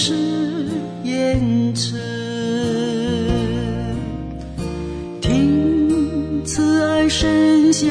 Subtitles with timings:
[0.00, 0.14] 真实
[1.04, 1.98] 言辞。
[5.20, 7.86] 听慈爱声响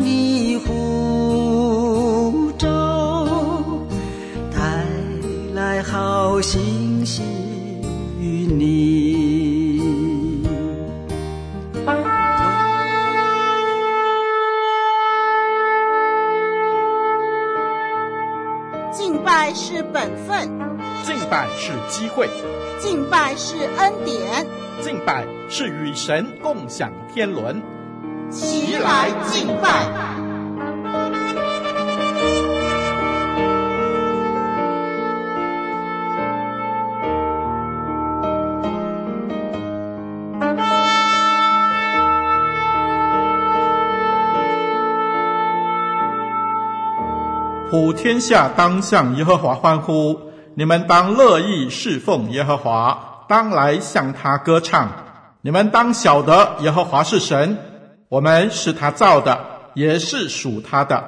[0.00, 3.26] 你呼召，
[4.52, 4.86] 带
[5.52, 7.22] 来好信息
[8.20, 9.09] 与你。
[21.30, 22.28] 拜是机会，
[22.78, 24.46] 敬拜是恩典，
[24.82, 27.62] 敬拜是与神共享天伦。
[28.30, 29.86] 齐来敬拜。
[47.70, 50.18] 普天下当向耶和华欢呼，
[50.60, 54.90] 你们当乐意侍奉耶和华，当来向他歌唱。
[55.40, 57.56] 你们当晓得耶和华是神，
[58.10, 59.40] 我们是他造的，
[59.72, 61.02] 也是属他的。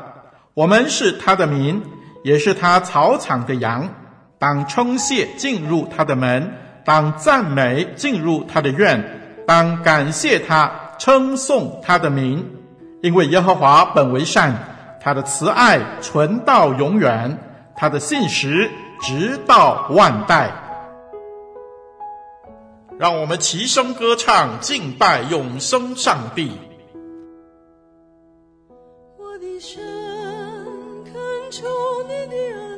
[0.54, 1.82] 我们是他的民，
[2.24, 3.90] 也是他草场的羊。
[4.38, 6.54] 当称谢进入他的门，
[6.86, 12.42] 当赞美进入他的院，当感谢他，称颂他的名，
[13.02, 14.54] 因为耶和华本为善。
[14.98, 17.36] 他的慈爱存到永远，
[17.76, 18.70] 他的信实
[19.02, 20.50] 直到万代。
[22.98, 26.52] 让我们齐声歌唱，敬拜永生上帝。
[29.18, 29.82] 我的神，
[31.04, 31.14] 恳
[31.50, 31.66] 求
[32.04, 32.71] 你的恩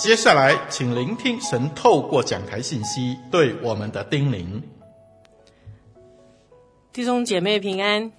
[0.00, 4.62] 接下来，请聆听神透过讲台信息对我们的叮咛。
[6.90, 8.10] 弟兄姐妹平安。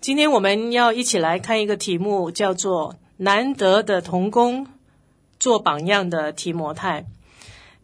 [0.00, 4.66] 今天我们要一起来看一个题目，叫做“难得的童工，
[5.38, 7.06] 做榜样的提摩太”。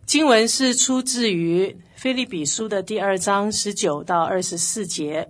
[0.04, 5.28] 经文是出自于腓利比书的第二章十九到二十四节。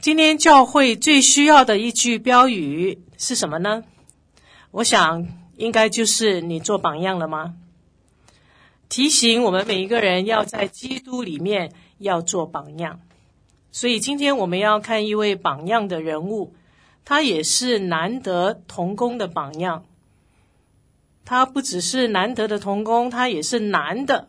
[0.00, 3.84] 今天教会最需要的一句标语是什么呢？
[4.74, 7.54] 我想，应该就是你做榜样了吗？
[8.88, 13.00] 提醒我们每一个人要在基督里面要做榜样。
[13.70, 16.56] 所以今天我们要看一位榜样的人物，
[17.04, 19.84] 他也是难得同工的榜样。
[21.24, 24.26] 他不只是难得的同工，他也是难的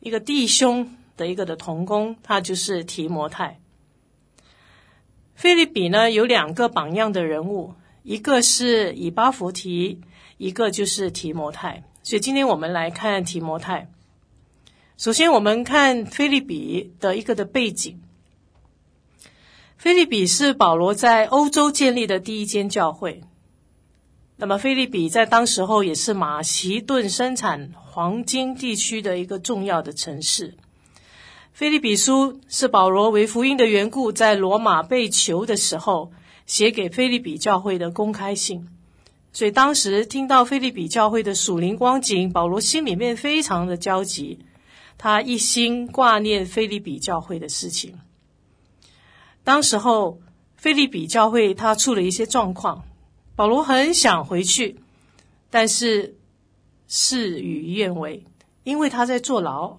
[0.00, 3.58] 一个弟兄的一个的同工，他就是提摩太。
[5.34, 7.72] 腓立比呢，有两个榜样的人物。
[8.02, 10.00] 一个是以巴弗提，
[10.38, 11.84] 一个就是提摩太。
[12.02, 13.90] 所以今天我们来看提摩太。
[14.96, 18.00] 首先，我们看腓立比的一个的背景。
[19.76, 23.22] 腓立比是保罗在欧洲建立的第一间教会。
[24.36, 30.54] 那么，腓立比在当时候也是马其顿生产黄金地区的一个重要的城市。
[31.52, 36.10] 腓立比书是保罗为福音的缘故，在罗马被囚的时候。
[36.50, 38.66] 写给腓利比教会的公开信，
[39.32, 44.40] 所以当时听到腓利比教会的属灵光景，保罗心里面非常的焦急，
[44.98, 48.00] 他一心挂念腓利比教会的事情。
[49.44, 50.18] 当时候
[50.56, 52.82] 腓利比教会他出了一些状况，
[53.36, 54.80] 保罗很想回去，
[55.50, 56.16] 但是
[56.88, 58.24] 事与愿违，
[58.64, 59.78] 因为他在坐牢，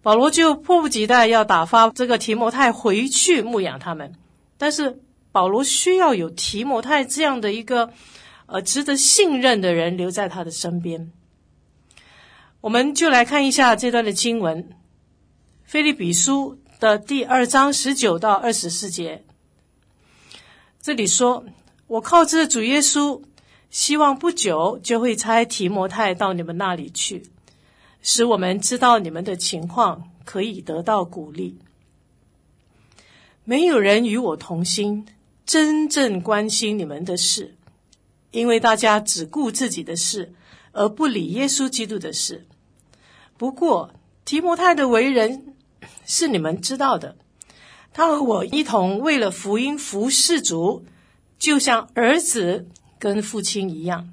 [0.00, 4.14] 保罗就迫不及待要打发这个提摩太回去牧养他们，
[4.56, 5.02] 但是。
[5.36, 7.92] 保罗需要有提摩太这样的一个
[8.46, 11.12] 呃值得信任的人留在他的身边。
[12.62, 14.64] 我们就来看一下这段的经文，
[15.66, 19.26] 《腓立比书》的第二章十九到二十四节。
[20.80, 21.44] 这里说
[21.86, 23.20] ：“我靠着主耶稣，
[23.68, 27.24] 希望不久就会差提摩太到你们那里去，
[28.00, 31.58] 使我们知道你们的情况，可以得到鼓励。
[33.44, 35.06] 没有人与我同心。”
[35.46, 37.54] 真正关心你们的事，
[38.32, 40.34] 因为大家只顾自己的事，
[40.72, 42.44] 而不理耶稣基督的事。
[43.36, 43.94] 不过
[44.24, 45.54] 提摩太的为人
[46.04, 47.16] 是你们知道的，
[47.92, 50.84] 他和我一同为了福音服侍主，
[51.38, 52.66] 就像儿子
[52.98, 54.12] 跟父亲一样。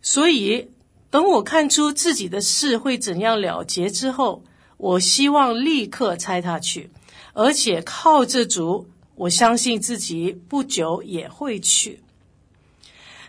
[0.00, 0.70] 所以
[1.10, 4.42] 等我看出自己的事会怎样了结之后，
[4.78, 6.90] 我希望立刻差他去，
[7.34, 8.88] 而且靠着主。
[9.18, 12.00] 我相信自己不久也会去。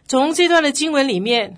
[0.08, 1.58] 从这段的经文里面，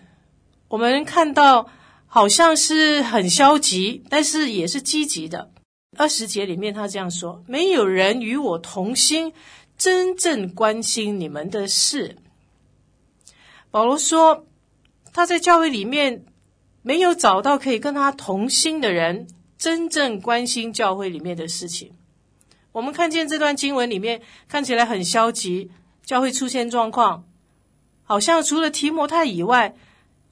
[0.68, 1.70] 我们看到
[2.08, 5.52] 好像是很消极，但是也是积极的。
[5.98, 9.34] 二十节里面他这样说：“没有人与我同心，
[9.78, 12.18] 真正关心你们的事。”
[13.72, 14.46] 保罗说
[15.14, 16.26] 他在教会里面
[16.82, 21.94] 没有找到可以跟他同心的人，真正关心教会里面的事情。
[22.72, 25.70] 我们看见这段经文里面看起来很消极，
[26.06, 27.26] 教会出现状况，
[28.04, 29.76] 好像除了提摩太以外，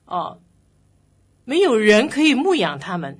[0.05, 0.39] 哦，
[1.43, 3.19] 没有人可以牧养他们，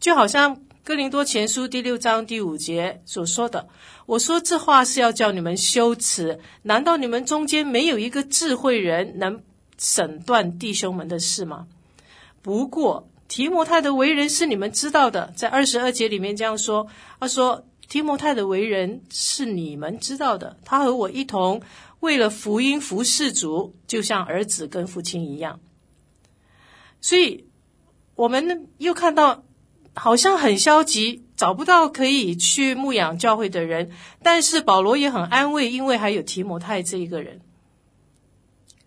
[0.00, 3.68] 就好像哥林多前书第六章第五节所说的
[4.06, 9.42] ：“我说这话是要叫你们羞耻，难道你们中间没有一个智慧人能
[9.76, 11.66] 审断弟兄们的事吗？”
[12.40, 16.86] 不过提摩太的为人是你们知道的，在二十二节里面这样说，
[17.20, 17.66] 他说。
[17.88, 21.62] 提摩太的为人是你们知道的，他和我一同
[22.00, 25.60] 为了福音服侍主，就像儿子跟父亲一样。
[27.00, 27.46] 所以，
[28.14, 29.44] 我们又看到
[29.94, 33.90] 好像很消极，找不到可以去牧养教会的人。
[34.22, 37.42] 但是保罗也很安慰，因为还有提摩太这一个人，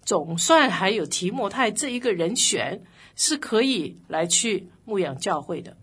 [0.04, 2.84] 总算还有提摩太这一个人选
[3.16, 5.78] 是可以来去牧养教会的。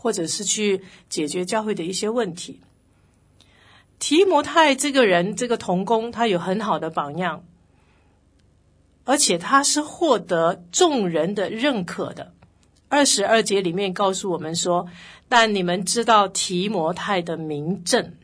[0.00, 2.62] 或者是去解决教会的一些问题。
[3.98, 7.44] 提摩太这个人，这个童工，他有很好的榜样，
[9.04, 12.32] 而且他是获得众人的认可的。
[12.88, 14.88] 二十二节里面告诉我们说
[15.28, 18.14] ：“但你们知道提摩太的名正。”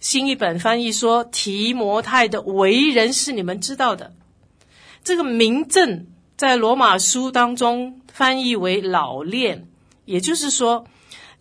[0.00, 4.14] 新译本翻译说：“提摩太的为人是你们知道的。”
[5.04, 9.68] 这个名正在罗马书当中翻译为老练。
[10.06, 10.86] 也就是说，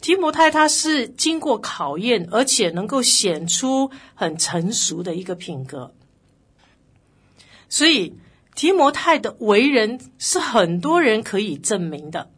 [0.01, 5.93] 提摩太他是经过考验，而且能够显出很成熟的一个品格。
[7.69, 8.13] 所以
[8.55, 12.29] 提摩太的为人是很多人可以证明的。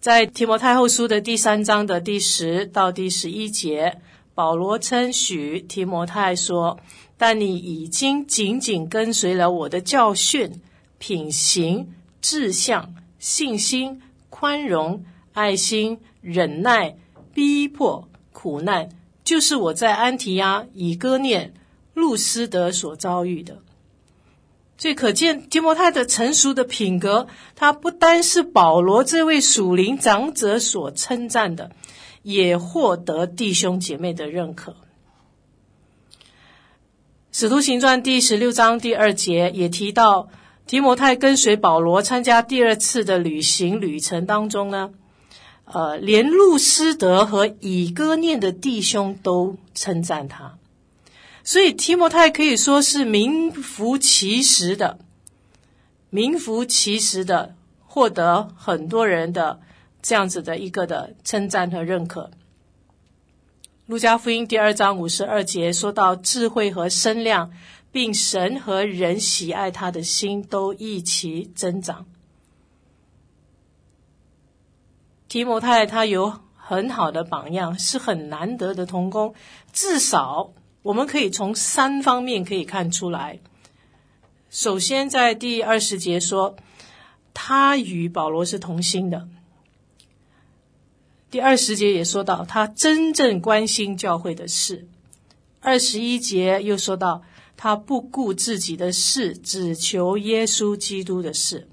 [0.00, 4.00] 在提摩太后书的第三章的第十到第十一节，
[4.34, 6.78] 保罗称许提摩太说
[7.16, 10.60] ：“但你已经紧紧跟随了我的教训、
[10.98, 16.96] 品行、志向、信心、宽容、爱心、忍耐、
[17.34, 18.88] 逼迫、苦难，
[19.22, 21.52] 就是我在安提阿、以哥念、
[21.92, 23.58] 路斯德所遭遇的。”
[24.76, 31.70] 最可见提摩太的成熟的品格，他不单是保罗这位属灵长者所称赞的，
[32.22, 34.74] 也获得弟兄姐妹的认可。
[37.30, 40.28] 使徒行传第十六章第二节也提到，
[40.66, 44.90] 提摩太跟随保罗参加第二次的旅行旅程当中呢，
[45.64, 50.58] 呃，连路斯德和以哥念的弟兄都称赞他。
[51.42, 54.98] 所以提摩太可以说是名副其实的，
[56.10, 57.54] 名副其实的
[57.84, 59.60] 获得很多人的
[60.00, 62.30] 这样子的一个的称赞和认可。
[63.86, 67.50] 路加福音第二章五十二节说到智慧和身量，
[67.92, 72.06] 并神和人喜爱他的心都一起增长。
[75.34, 79.34] 提摩太他有很好的榜样，是很难得的同工，
[79.72, 80.52] 至少。
[80.82, 83.40] 我们可以从三方面可以看出来。
[84.48, 86.54] 首先，在第二十节说，
[87.34, 89.26] 他与保罗是同心的。
[91.32, 94.86] 第二十节也说到，他真正关心教会的事。
[95.60, 97.24] 二十一节又说到，
[97.56, 101.66] 他不顾自己的事，只求耶稣基督的事。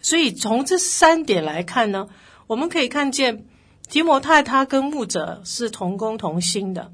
[0.00, 2.08] 所以，从这三点来看呢，
[2.46, 3.44] 我们可以看见
[3.88, 6.92] 提摩太他跟牧者是同工同心的。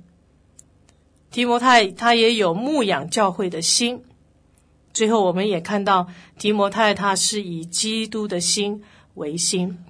[1.31, 4.03] 提摩太他也有牧养教会的心，
[4.93, 6.09] 最后我们也看到
[6.39, 8.83] 提摩太他是以基督的心
[9.15, 9.85] 为心。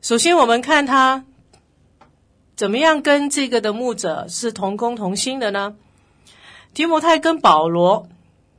[0.00, 1.24] 首先，我们看他
[2.54, 5.74] 怎么样跟这个的牧者是同工同心的呢？
[6.74, 8.08] 提摩太跟保罗，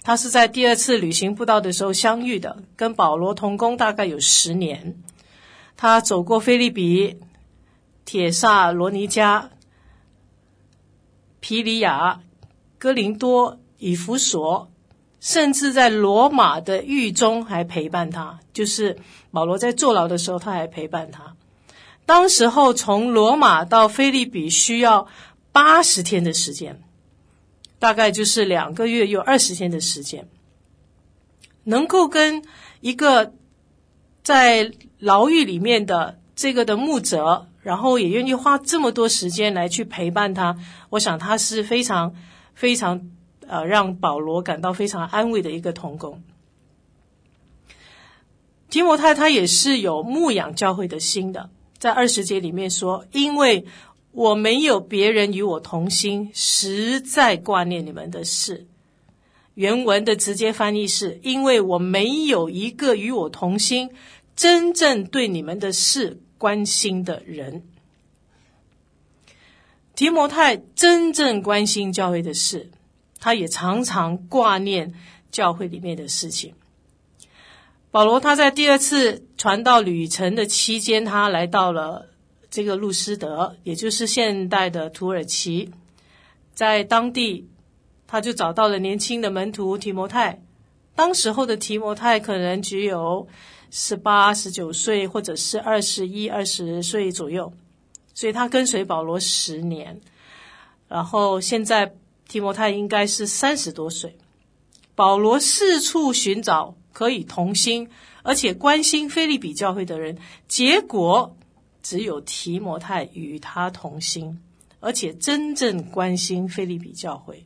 [0.03, 5.01] 他是在第二次旅行布道的时候相遇的，跟保罗同工大概有十年。
[5.77, 7.17] 他走过腓立比、
[8.05, 9.45] 铁萨罗尼迦。
[11.39, 12.21] 皮里亚、
[12.77, 14.71] 哥林多、以弗所，
[15.19, 18.39] 甚至在罗马的狱中还陪伴他。
[18.53, 18.97] 就是
[19.31, 21.35] 保罗在坐牢的时候，他还陪伴他。
[22.05, 25.07] 当时候从罗马到腓立比需要
[25.51, 26.81] 八十天的时间，
[27.83, 30.29] 大概就是两个月又二十天的时间，
[31.65, 32.41] 能够跟
[32.79, 33.33] 一个
[34.23, 37.49] 在牢狱里面的这个的牧者。
[37.61, 40.57] 然后也愿意花这么多时间来去陪伴他，
[40.89, 42.13] 我想他是非常
[42.53, 43.09] 非常
[43.47, 46.21] 呃让保罗感到非常安慰的一个同工。
[48.69, 53.65] 提摩太他也是有牧养教会的心的，在二十节里面说：“因为
[54.13, 58.65] 我没有别人与我同心，实在挂念你们的事。”
[59.55, 63.91] 原文的直接翻译是：“因为我没有一个与我同心，
[64.35, 67.63] 真正对你们的事。”关心的人，
[69.95, 72.69] 提摩太真正关心教会的事，
[73.17, 74.93] 他也常常挂念
[75.31, 76.53] 教会里面的事情。
[77.91, 82.09] 保罗他在第二次传道旅程的期间，他来到了
[82.53, 85.71] 这个路斯德，也就是现代的土耳其，
[86.53, 87.49] 在当地
[88.05, 90.39] 他就找到了年轻的门徒提摩太。
[90.93, 93.27] 当时候的提摩太可能只有。
[93.75, 97.51] 十八、十九岁，或者是二十一、二十岁左右，
[98.13, 99.99] 所以他跟随保罗十年。
[100.87, 101.95] 然后现在
[102.27, 104.15] 提摩太应该是三十多岁。
[104.93, 107.89] 保罗四处寻找可以同心，
[108.21, 111.35] 而且关心腓利比教会的人，结果
[111.83, 114.41] 只有提摩太与他同心，
[114.79, 117.45] 而且真正关心腓利比教会。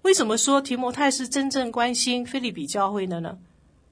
[0.00, 3.38] 为什么说提摩太是真正关心腓利比教会的呢？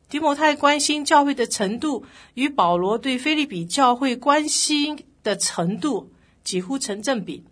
[0.08, 2.04] 提摩太关心教会的程度，
[2.34, 6.10] 与保罗对腓利比教会关心的程度
[6.42, 7.44] 几乎成正比。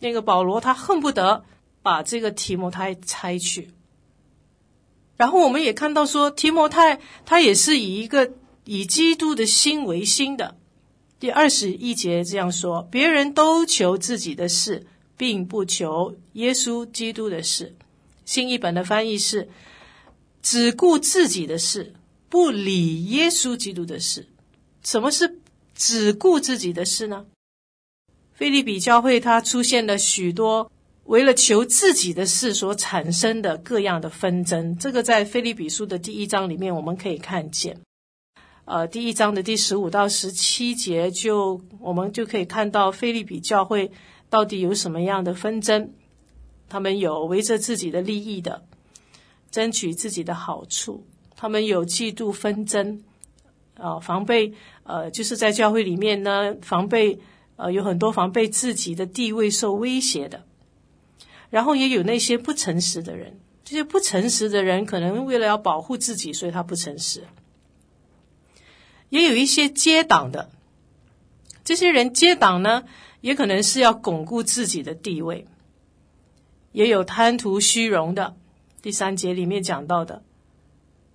[0.00, 1.44] 那个保罗他恨不得
[1.82, 3.70] 把这个提摩太拆去。
[5.16, 8.32] 然后我们也看到说，提摩太他也是以一个
[8.64, 10.56] 以基督的心为心的。
[11.24, 14.84] 第二十一节这样说：别人都求自己的事，
[15.16, 17.74] 并不求耶稣基督的事。
[18.26, 19.48] 新译本的翻译是。
[20.42, 21.94] 只顾自己的事，
[22.28, 24.26] 不理耶稣基督的事。
[24.82, 25.38] 什么是
[25.74, 27.24] 只顾自己的事呢？
[28.34, 30.70] 腓利比教会它出现了许多
[31.04, 37.80] 为了求自己的事所产生的各样的纷争，这个在腓利比书的第一章里面我们可以看见。
[38.66, 43.92] 呃，第一章的第十五到十七节就，我们就可以看到腓利比教会
[44.30, 45.92] 到底有什么样的纷争。
[46.66, 48.64] 他们有围着自己的利益的，
[49.50, 51.04] 争取自己的好处；
[51.36, 53.04] 他们有嫉妒纷争，
[53.76, 54.54] 啊、呃，防备，
[54.84, 57.18] 呃，就是在教会里面呢，防备，
[57.56, 60.42] 呃，有很多防备自己的地位受威胁的。
[61.50, 67.24] 然后也有那些不诚实的人，这些不诚实的人可能为了要保护自己，所以他不诚实。
[69.08, 70.50] 也有一些接党的，
[71.64, 72.84] 这些人接党呢，
[73.20, 75.46] 也可能是要巩固自己的地位。
[76.72, 78.36] 也有贪图虚荣的，
[78.82, 80.24] 第三节里面讲到的，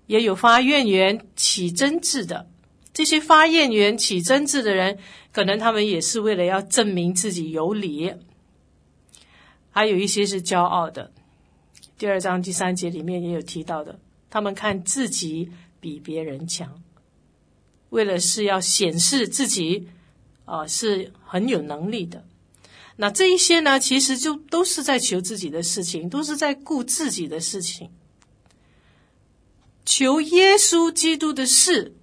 [0.07, 2.47] 也有发怨言、起争执的。
[2.93, 4.97] 这些发怨言、起争执的人，
[5.31, 8.13] 可能他们也是为了要证明自己有理。
[9.71, 11.11] 还有一些是骄傲的，
[11.97, 16.81] 第二章第三节里面也有提到的，他们看自己比别人强，
[17.89, 19.87] 为了是要显示自己
[20.45, 22.25] 啊、是很有能力的。
[22.95, 27.89] 那这一些呢，其实就都是在求自己的事情，都是在顾自己的事情，
[29.85, 31.95] 求耶稣基督的事。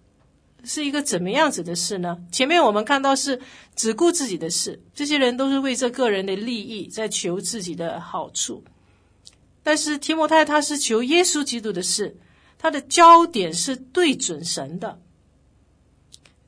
[0.68, 2.18] 是一个怎么样子的事呢？
[2.32, 3.40] 前面我们看到是
[3.76, 8.64] 只顾自己的事，这些人都是为这个人的利益在求自己的好处。
[9.62, 12.16] 但是提摩太他是求耶稣基督的事，
[12.58, 14.98] 他的焦点是对准神的，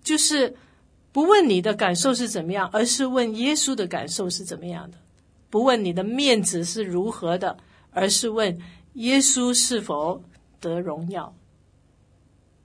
[0.08, 0.56] 就是
[1.12, 4.96] 不问你的感受是怎么样，而是问耶稣的感受是怎么样的；
[5.50, 7.58] 不问你的面子是如何的，
[7.90, 8.58] 而是问
[8.94, 10.22] 耶稣是否
[10.60, 11.36] 得荣耀。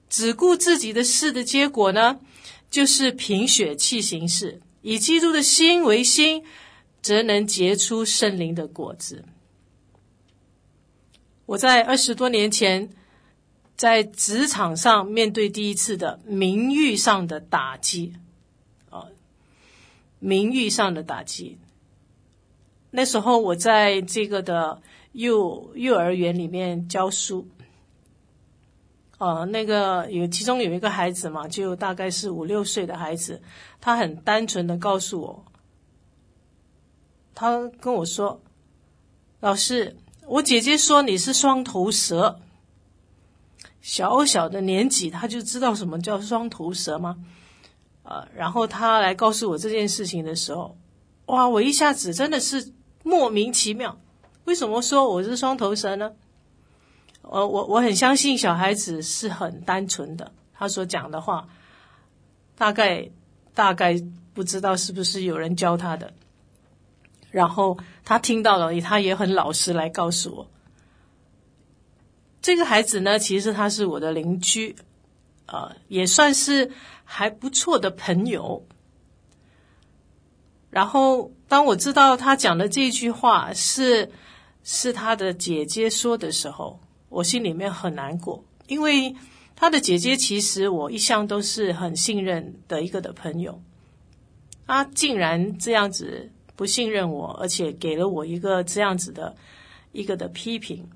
[0.08, 2.18] 只顾自己的事的结果呢，
[2.70, 6.42] 就是凭血气行事；以基督的心为心，
[7.02, 9.22] 则能结出圣灵的果子。
[11.44, 12.88] 我在二十多年前
[13.76, 18.14] 在职场上面对第一次的名誉上的打击，
[18.90, 19.06] 啊，
[20.18, 21.58] 名誉上的打击。
[22.90, 24.80] 那时候我在这个的
[25.12, 27.48] 幼幼儿园里面教书。
[29.16, 33.40] 啊，那个有其中有一个孩子嘛，就大概是五六岁的孩子，
[33.80, 35.44] 他很单纯的告诉我，
[37.34, 38.42] 他跟我说
[39.40, 42.40] ：“老师，我姐姐说你是双头蛇。”
[43.84, 47.18] 小小的年纪他就知道什么叫双头蛇吗？
[48.02, 50.74] 呃，然后他来告诉我这件事情的时候，
[51.26, 54.00] 哇，我一下子真的是莫名其妙，
[54.46, 56.12] 为什么说我是双头蛇呢？
[57.20, 61.46] 我我我很相信小孩子是很单纯的，他所讲的话，
[62.56, 63.10] 大概
[63.52, 66.14] 大概不知道是不是有人教他的，
[67.30, 70.48] 然后他听到了，他也很老实来告诉我。
[72.44, 74.76] 这个孩子呢，其实他是我的邻居，
[75.46, 76.70] 呃，也算是
[77.02, 78.66] 还不错的朋友。
[80.68, 84.10] 然后当我知道他讲的这句话是
[84.62, 86.78] 是他的姐姐说的时候，
[87.08, 89.16] 我心里面很难过，因为
[89.56, 93.58] 他的姐姐其实我一向都是很信任的一个的朋友，
[94.66, 99.34] 他竟然这样子不信任我，而且给了我一个这样子的
[99.92, 100.86] 一个的批评。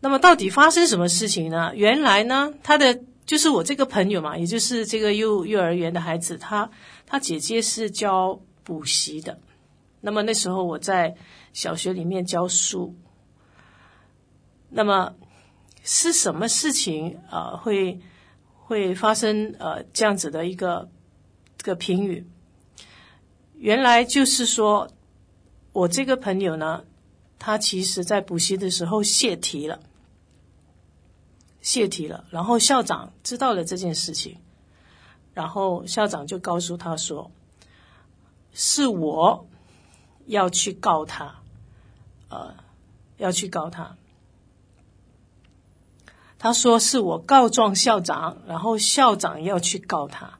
[0.00, 1.72] 那么到底发生什么事情呢？
[1.74, 6.70] 原来呢，他的就是我这个朋友嘛，也就是这个幼幼儿园的孩子，他
[7.06, 9.38] 他姐姐是教补习的。
[10.00, 11.14] 那么那时候我在
[11.52, 12.94] 小学里面教书，
[14.70, 15.14] 那么
[15.82, 18.00] 是什么事情呃会
[18.54, 20.88] 会发生呃这样子的一个
[21.58, 22.26] 这个评语？
[23.58, 24.88] 原来就是说
[25.72, 26.82] 我这个朋友呢，
[27.38, 29.78] 他其实在补习的时候泄题了，
[31.60, 34.38] 泄题了，然后校长知道了这件事情，
[35.34, 37.30] 然后校长就告诉他说
[38.52, 39.46] ：“是我。”
[40.26, 41.40] 要去告他，
[42.28, 42.54] 呃，
[43.16, 43.96] 要去告他。
[46.38, 50.38] 他说是我告状校长，然后校长要去告他。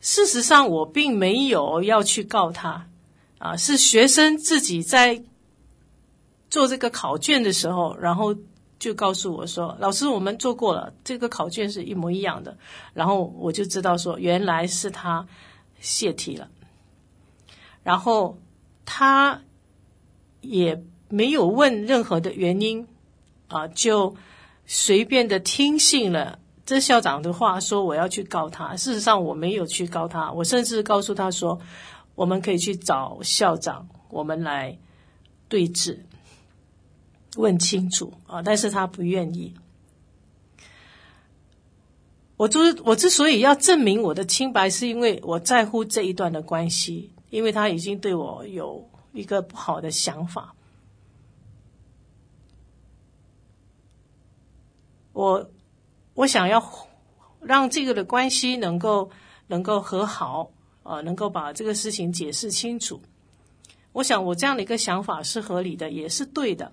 [0.00, 2.88] 事实上，我并没有要去告他，
[3.38, 5.22] 啊，是学生自己在
[6.50, 8.34] 做这个考卷的时候，然后
[8.82, 12.56] 就告诉我说：“老师，我们做过了，这个考卷是一模一样的。”
[12.94, 15.26] 然后我就知道说，原来是他
[15.80, 16.48] 泄题了，
[17.84, 18.38] 然后。
[18.84, 19.40] 他
[20.40, 22.86] 也没有问任何的原因，
[23.48, 24.16] 啊，就
[24.66, 28.76] 随便的听信了这校长的话，说我要去告他。
[28.76, 31.58] 事实上，我没有去告他，我甚至告诉他说，
[32.16, 34.76] 我们可以去找校长，我们来
[35.48, 36.04] 对质，
[37.36, 38.42] 问清楚啊。
[38.42, 39.54] 但是他不愿意。
[42.36, 50.54] 我之我之所以要证明我的清白，是因为我在乎这一段的关系，因为他已经对我有一个不好的想法。
[55.12, 55.50] 我
[56.14, 56.88] 我想要
[57.40, 59.10] 让这个的关系能够
[59.46, 60.50] 能够和好
[60.82, 63.00] 啊，能够把这个事情解释清楚。
[63.92, 66.72] 我想我这样的一个想法是合理的，也是对的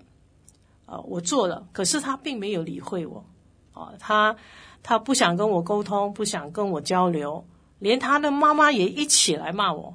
[0.90, 0.98] 啊。
[1.04, 3.24] 我做了，可是他并没有理会我
[3.72, 4.36] 啊，他。
[4.82, 7.44] 他不想跟我沟通，不想跟我交流，
[7.80, 9.94] 连他的妈妈也一起来骂我。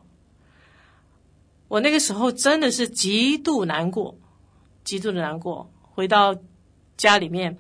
[1.68, 4.16] 我那个时候真的是极度难过，
[4.84, 5.72] 极度的难过。
[5.82, 6.36] 回到
[6.98, 7.58] 家里面，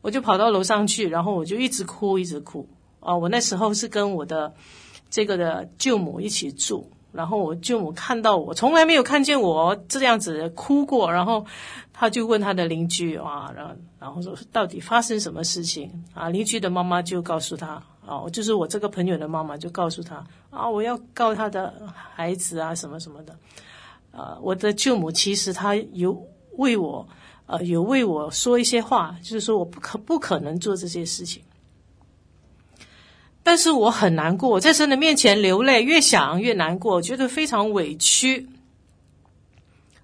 [0.00, 2.66] 我就跑到楼上去，然后我就一直哭，一直哭。
[3.00, 4.54] 哦，我那时候是跟我的
[5.10, 6.90] 这个的舅母一起住。
[7.12, 11.12] 然后我舅母看到我，从来没有看见我这样子哭过。
[11.12, 11.44] 然后
[12.00, 16.28] 他就问他的邻居啊，然后然后说到底发生什么事情啊？
[16.28, 21.74] 邻居的妈妈就告诉他啊，就是我这个朋友的妈妈就告诉他啊，我要告他的
[22.14, 23.36] 孩子啊，什么什么的。
[24.12, 27.04] 啊，我的舅母其实她有为我
[27.46, 31.42] 呃有为我说一些话，就是说我不可不可能做这些事情。
[33.42, 38.48] 但是我很难过，我在神的面前流泪，越想越难过，觉得非常委屈，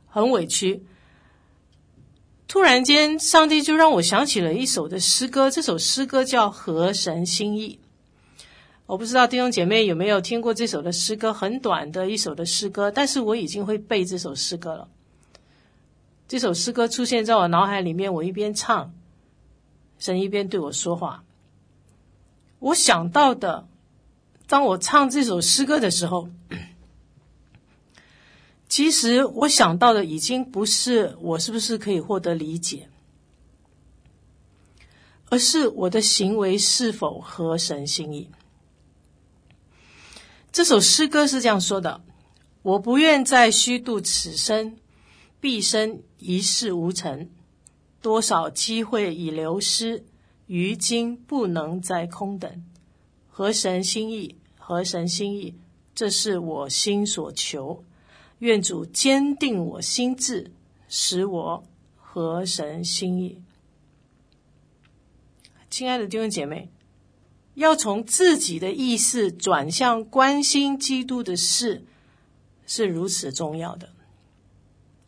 [0.08, 0.82] 很委屈。
[2.54, 7.80] 突然间，上帝就让我想起了一首的诗歌，这首诗歌叫《合神心意》。
[8.86, 14.88] 我不知道弟兄姐妹有没有听过这首的诗歌，很短的一首的诗歌，但是我已经会背这首诗歌了。
[16.28, 18.94] 这首诗歌出现在我脑海里面，我一边唱，
[19.98, 21.24] 神一边对我说话。
[22.60, 23.66] 我想到的，
[24.46, 26.28] 当我唱这首诗歌的时候，
[28.74, 32.88] 其实我想到的已经不是我是不是可以获得理解，
[35.30, 38.32] 而是我的行为是否合神心意。
[40.50, 42.02] 这首诗歌是这样说的
[42.62, 44.76] ：“我不愿再虚度此生，
[45.40, 47.30] 毕生一事无成，
[48.02, 50.04] 多少机会已流失。”
[50.48, 52.64] 于今不能再空等，
[53.28, 55.54] 合神心意，合神心意，
[55.94, 57.84] 这是我心所求。
[58.44, 60.50] 愿主坚定我心志，
[60.86, 61.64] 使我
[61.96, 63.40] 合神心意。
[65.70, 66.68] 亲爱的弟兄姐妹，
[67.54, 71.86] 要从自己的意识转向关心基督的事，
[72.66, 73.88] 是如此重要的。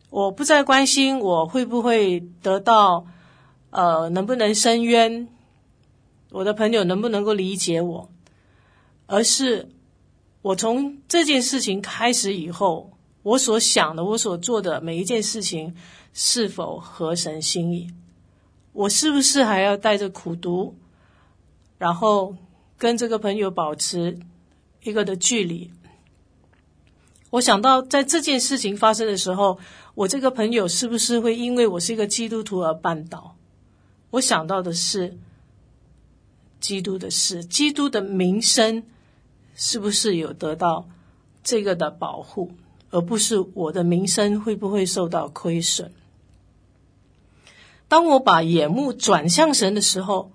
[0.09, 3.05] 我不再关心我会不会得到。
[3.69, 5.27] 呃，能不能伸冤？
[6.31, 8.09] 我的朋友能不能够理解我？
[9.05, 9.69] 而是
[10.41, 12.96] 我从这件事情开始以后，
[13.27, 15.75] 我所想的，我所做的每一件事情
[16.13, 17.89] 是否合神心意？
[18.71, 20.75] 我是不是还要带着苦读，
[21.77, 22.37] 然后
[22.77, 24.17] 跟这个朋友保持
[24.81, 25.69] 一个的距离？
[27.31, 29.59] 我想到在这件事情发生的时候，
[29.93, 33.35] 我这个朋友是不是会因为我是一个基督徒而绊倒？
[34.11, 35.17] 我想到的是
[36.61, 38.85] 基督的事，基督的名声
[39.53, 40.87] 是不是有得到
[41.43, 42.53] 这个的保护，
[42.89, 45.91] 而不是我的名声会不会受到亏损？
[47.87, 50.31] 当我把眼目转向神的时候，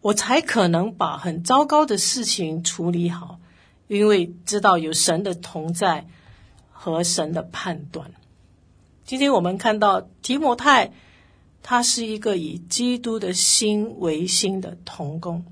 [0.00, 3.40] 我才可能把很糟糕的事情处理好，
[3.88, 6.06] 因为知道有神的同在
[6.70, 8.12] 和神的判断。
[9.04, 10.92] 今天我们看到提摩太。
[11.68, 15.44] 他是一个以基督的心为心的童工。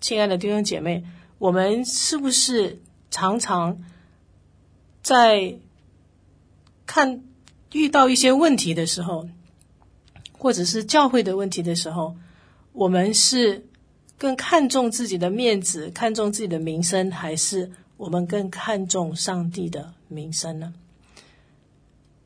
[0.00, 1.04] 亲爱的弟兄姐妹，
[1.36, 2.80] 我们是不是
[3.12, 3.78] 常常
[5.04, 5.54] 在
[6.84, 7.22] 看
[7.70, 9.28] 遇到一些问题的时候，
[10.32, 12.16] 或者是教会的问题的时候，
[12.72, 13.64] 我们是
[14.18, 20.74] 更看重自己的面子，看重自己的名声，还是我们更看重上帝的名声呢？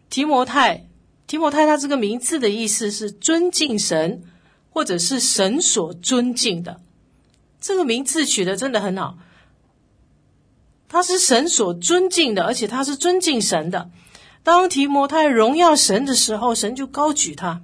[0.09, 0.87] 提摩太。
[1.27, 4.23] 提摩太，他这个名字的意思是尊敬神，
[4.71, 6.81] 或者是神所尊敬的。
[7.61, 9.19] 这个名字取得真的很好，
[10.89, 13.91] 他是神所尊敬的，而且他是尊敬神的。
[14.43, 17.63] 当提摩太荣耀神的时候，神就高举他。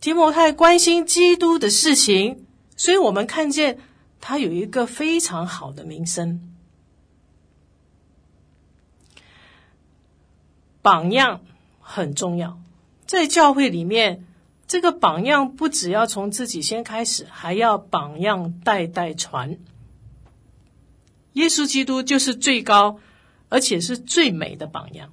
[0.00, 3.78] 提摩太关心基督的事情，所以我们看见
[4.20, 6.54] 他有一个非常好的名声，
[10.80, 11.40] 榜样。
[11.92, 12.60] 很重要，
[13.04, 14.24] 在教会里面，
[14.68, 19.58] 这个榜样不只要从自己先开始，还要榜样代代传。
[21.34, 22.98] 耶稣基督就是最高
[23.48, 25.12] 而且是最美的榜样。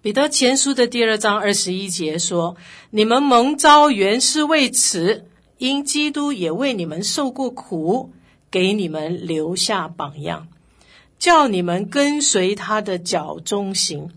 [0.00, 2.56] 彼得前书的第二章二十一节说
[2.90, 8.12] ：“你们蒙召原是为此，因基督也为你们受过苦，
[8.50, 10.48] 给你们留下榜样，
[11.18, 14.10] 叫你们跟随他的脚踪行。”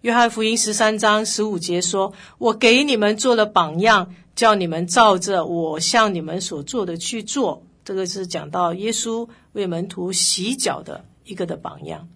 [0.00, 12.08] 约翰福音十三章十五节说：“我给你们做了榜样，叫你们照着我向你们所做的去做。”这个是讲到耶稣为门徒洗脚的一个的榜样。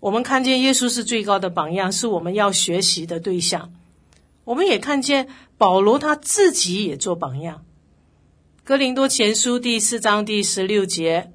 [0.00, 3.72] 我们看见耶稣是最高的榜样，是我们要学习的对象。
[4.44, 7.64] 我们也看见保罗他自己也做榜样。
[8.64, 11.32] 哥林多前书第四章第十六节，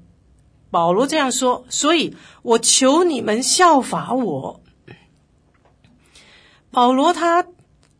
[0.70, 4.60] 保罗这样说：“所以我求你们效法我。”
[6.70, 7.46] 保罗他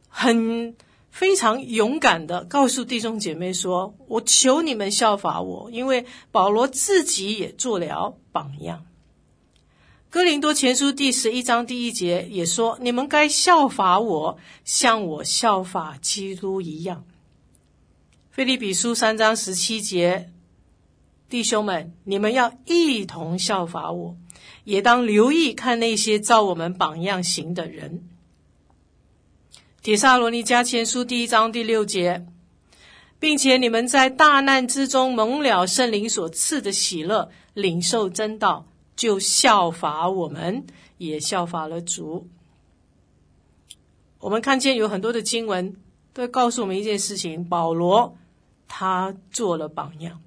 [0.08, 0.76] 很
[1.10, 8.86] 非常勇敢的告诉弟兄姐妹说：“我求你们效法我，因为保罗自己也做了榜样。”
[10.08, 17.04] 哥林多前书第十一章第一节也说：“你们该效法我，像我效法基督一样。”
[18.30, 20.32] 腓立比书三章十七节，
[21.28, 24.16] 弟兄们，你们要一同效法我，
[24.64, 28.09] 也当留意看那些照我们榜样行的人。
[29.82, 32.26] 帖撒罗尼迦前书第一章第六节，
[33.18, 38.66] 并且你们在大难之中蒙了圣灵所赐的喜乐，领受真道。
[38.94, 40.66] 就效法我们，
[40.98, 42.28] 也效法了主。
[44.18, 45.74] 我们看见有很多的经文
[46.12, 48.18] 都告诉我们一件事情：保罗
[48.68, 50.20] 他做了榜样。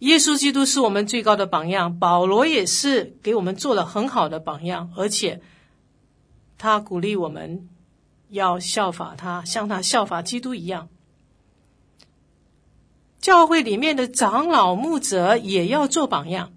[0.00, 5.40] 耶稣基督是我们最高的榜样，保罗也是给我们做了很好的榜样，而且
[6.58, 7.68] 他鼓励我们
[8.28, 10.88] 要效法他，像他效法基督一样。
[13.20, 16.52] 教会里面的长老牧者也要做榜样，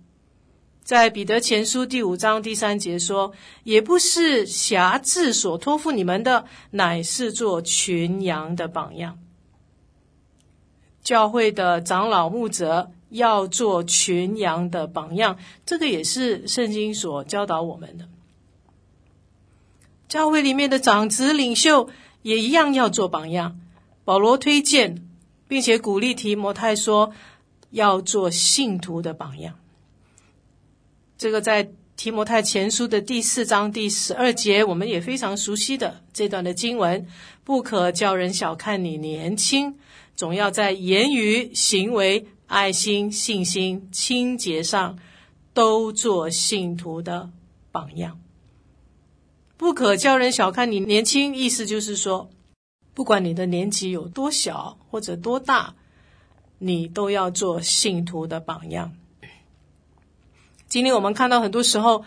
[0.83, 3.33] 在彼得前书第五章第三节说
[3.63, 9.19] ：“也不是辖制所托付你们的，乃是做群羊的榜样。”
[11.03, 18.07] 教会的长老牧者要做群羊的榜样，这个也是圣经所教导我们的。
[20.11, 21.89] 教会里面的长子领袖
[22.21, 23.57] 也一样要做榜样。
[24.03, 25.07] 保罗推荐。
[25.51, 27.11] 并且鼓励提摩太说，
[27.71, 29.59] 要做信徒的榜样。
[31.17, 37.05] 这个在提摩太前书的第四章第十二节，我们也非常熟悉的这段的经文：
[37.43, 39.75] 不可叫人小看你年轻，
[40.15, 44.97] 总要在言语、行为、爱心、信心、清洁上，
[45.53, 47.29] 都做信徒的
[47.73, 48.17] 榜样。
[49.61, 52.31] 不可叫人小看你年轻，意思就是说。
[52.95, 55.75] 不管你的年纪有多小或者多大，
[56.57, 58.93] 你都要做信徒的榜样。
[60.67, 62.03] 今天我们看到很多时候，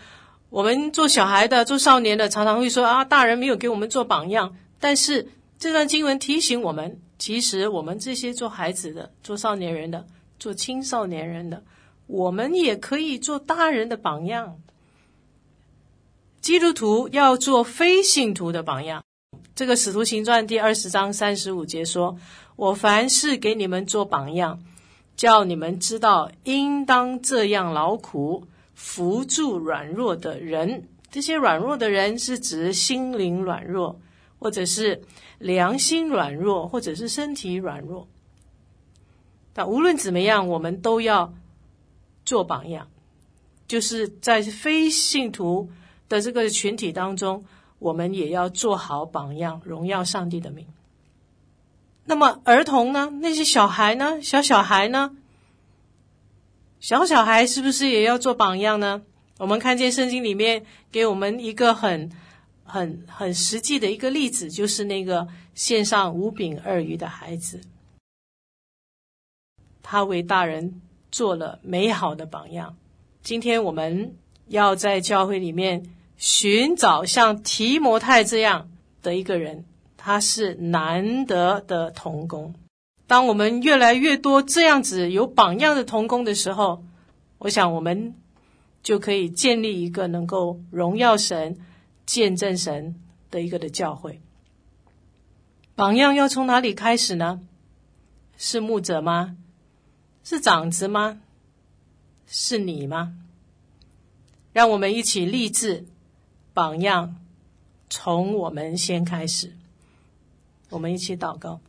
[0.51, 4.57] 我们做小孩的、做少年的，常常会说啊，大人没有给我们做榜样。
[4.81, 10.09] 但是这段经文提醒我们，其实我们这些做孩子的、做少年人的、
[10.40, 11.62] 做青少年人的，
[12.09, 14.59] 我们也可以做大人的榜样。
[16.45, 19.03] 基督徒要做非信徒的榜样。
[19.55, 22.19] 这个《使徒行传》第二十章三十五节说
[22.57, 24.63] ：“我凡事给你们做榜样，
[25.17, 30.87] 叫你们知道应当这样劳苦，扶助软弱的人。
[31.11, 33.99] 这些软弱的人是指心灵软弱，
[34.39, 35.01] 或者是
[35.39, 38.07] 良心软弱，或者是身体软弱。
[39.55, 41.33] 但无论怎么样，我们都要
[42.27, 42.89] 做榜样，
[43.67, 45.71] 就是在非信徒
[46.14, 47.44] 的这个群体当中。”
[47.81, 50.66] 我们也要做好榜样，荣耀上帝的名。
[52.07, 53.11] 那么儿童呢？
[53.20, 54.22] 那些小孩呢？
[54.22, 55.14] 小小孩呢？
[56.81, 59.03] 小小孩是不是也要做榜样呢？
[59.37, 62.11] 我们看见圣经里面给我们一个很、
[62.64, 67.61] 很、很实际的一个例子，就是那个献上五饼二鱼的孩子，
[69.83, 72.77] 他为大人做了美好的榜样。
[73.22, 75.94] 今天我们要在教会里面。
[76.16, 78.70] 寻找像提摩太这样
[79.03, 79.64] 的一个人，
[79.96, 82.55] 他是难得的童工。
[83.07, 86.83] 当我们越来越多这样子有榜样的童工的时候，
[87.38, 88.14] 我想我们
[88.83, 91.59] 就可以建立一个能够荣耀神、
[92.07, 92.94] 见证神
[93.31, 94.20] 的一个的教会。
[95.74, 97.40] 榜样要从哪里开始呢？
[98.37, 99.37] 是牧者吗？
[100.22, 101.20] 是长子吗？
[102.27, 103.14] 是你吗？
[104.53, 105.85] 让我们一起立志。
[106.55, 107.17] 榜样
[107.90, 109.53] 从我们先开始，
[110.71, 111.61] 我们一起祷告。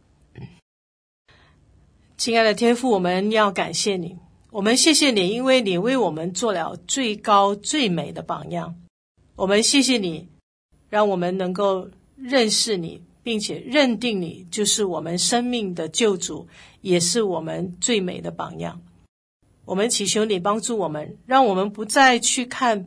[2.16, 4.16] 亲爱的天父，我们要感谢你，
[4.52, 8.76] 我们谢谢你，因为你为我们做了最高最美的榜样。
[9.36, 10.30] 我们谢谢你，
[10.88, 16.48] 让我们能够认识你，并且认定你就是我们生命的救主，
[16.82, 18.80] 也是我们最美的榜样。
[19.66, 22.86] 我们祈求你帮助我们，让我们不再去看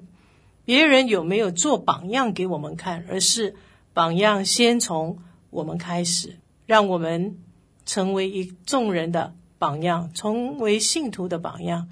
[0.68, 3.56] 别人有没有做榜样给我们看，而是
[3.94, 5.16] 榜样先从
[5.48, 7.38] 我们开始，让我们
[7.86, 11.88] 成为一众人的榜样，成为信徒的榜样，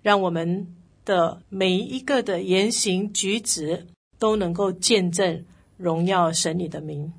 [0.00, 0.72] 让我们。
[1.06, 3.86] 的每一个的言行举止
[4.18, 5.44] 都能够见证
[5.76, 7.12] 荣耀神你的名，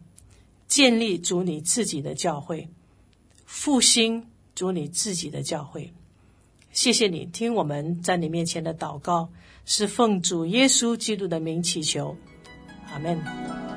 [0.67, 2.67] 建立主你自己的教会，
[3.45, 5.93] 复兴主你自己的教会。
[6.73, 9.29] 谢谢你听我们在你面前的祷告，
[9.69, 12.15] 是奉主耶稣基督的名祈求，
[12.89, 13.76] 阿门。